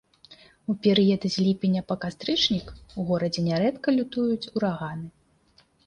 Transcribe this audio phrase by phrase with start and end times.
[0.73, 5.07] У перыяд з ліпеня па кастрычнік у горадзе нярэдка лютуюць ураганы.